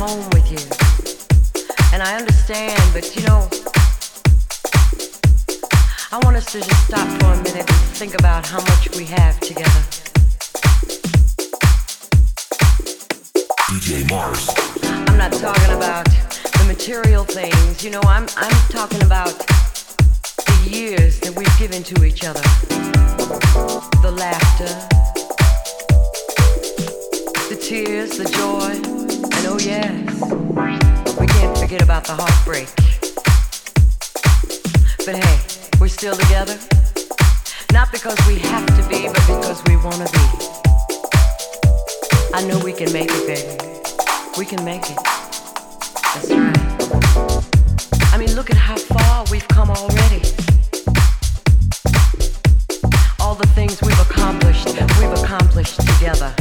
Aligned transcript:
home 0.00 0.24
with 0.30 0.50
you. 0.50 0.64
And 1.92 2.02
I 2.02 2.16
understand, 2.16 2.80
but 2.94 3.14
you 3.14 3.22
know, 3.26 3.46
I 6.10 6.18
want 6.24 6.38
us 6.38 6.46
to 6.52 6.58
just 6.58 6.86
stop 6.86 7.06
for 7.20 7.32
a 7.34 7.42
minute 7.42 7.68
and 7.68 7.80
think 8.00 8.14
about 8.14 8.46
how 8.46 8.60
much 8.60 8.96
we 8.96 9.04
have 9.04 9.38
together. 9.40 9.82
DJ 13.68 14.08
Mars. 14.08 14.48
I'm 15.06 15.18
not 15.18 15.34
talking 15.34 15.76
about 15.76 16.06
the 16.06 16.64
material 16.66 17.24
things, 17.24 17.84
you 17.84 17.90
know, 17.90 18.00
I'm 18.04 18.26
I'm 18.38 18.56
talking 18.70 19.02
about 19.02 19.36
the 20.48 20.70
years 20.70 21.20
that 21.20 21.36
we've 21.36 21.58
given 21.58 21.82
to 21.82 22.04
each 22.04 22.24
other. 22.24 22.40
The 24.00 24.12
laughter, 24.16 24.72
the 27.50 27.56
tears, 27.60 28.16
the 28.16 28.24
joy, 28.40 29.00
oh 29.46 29.58
yes, 29.58 30.20
we 31.18 31.26
can't 31.26 31.56
forget 31.58 31.82
about 31.82 32.04
the 32.04 32.14
heartbreak. 32.14 32.68
But 35.04 35.16
hey, 35.16 35.38
we're 35.80 35.88
still 35.88 36.14
together. 36.14 36.58
Not 37.72 37.92
because 37.92 38.18
we 38.26 38.38
have 38.40 38.66
to 38.66 38.88
be, 38.88 39.06
but 39.06 39.24
because 39.26 39.62
we 39.66 39.76
want 39.76 39.96
to 39.96 40.12
be. 40.12 40.60
I 42.34 42.44
know 42.46 42.58
we 42.64 42.72
can 42.72 42.92
make 42.92 43.10
it, 43.10 43.26
baby. 43.26 43.56
We 44.36 44.44
can 44.44 44.64
make 44.64 44.82
it. 44.90 44.98
That's 46.14 46.30
right. 46.30 46.60
I 48.12 48.18
mean, 48.18 48.34
look 48.34 48.50
at 48.50 48.56
how 48.56 48.76
far 48.76 49.24
we've 49.30 49.46
come 49.48 49.70
already. 49.70 50.22
All 53.20 53.34
the 53.34 53.48
things 53.54 53.80
we've 53.82 54.00
accomplished, 54.00 54.68
we've 54.98 55.12
accomplished 55.12 55.80
together. 55.80 56.34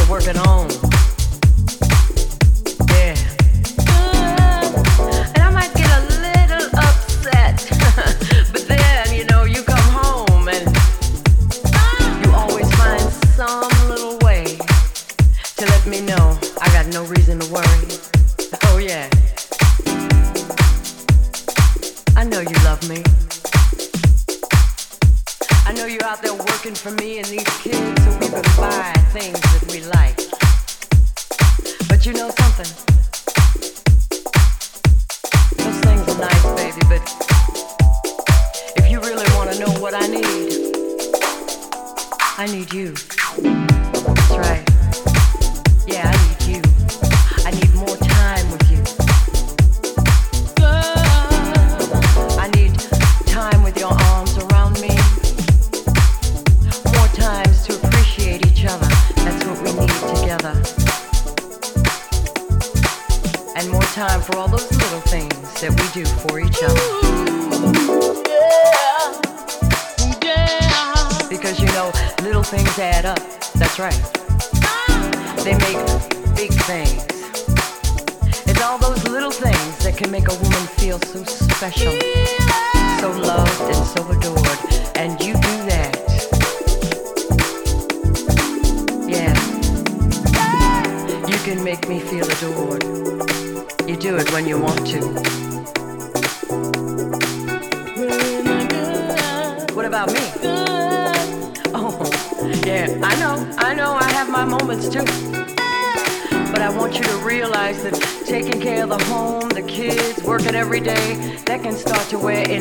You're 0.00 0.08
working 0.10 0.36
on. 0.36 0.99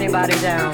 Anybody 0.09 0.41
down. 0.41 0.73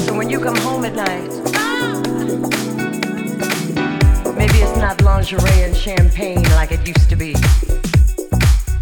So 0.00 0.14
when 0.14 0.28
you 0.28 0.38
come 0.38 0.56
home 0.56 0.84
at 0.84 0.94
night, 0.94 1.30
maybe 4.36 4.58
it's 4.58 4.76
not 4.78 5.00
lingerie 5.00 5.62
and 5.62 5.74
champagne 5.74 6.42
like 6.56 6.72
it 6.72 6.86
used 6.86 7.08
to 7.08 7.16
be. 7.16 7.34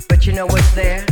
But 0.09 0.27
you 0.27 0.33
know 0.33 0.47
what's 0.47 0.75
there? 0.75 1.07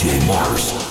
DJ 0.00 0.26
Mars. 0.26 0.89